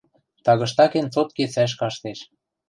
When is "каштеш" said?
1.79-2.19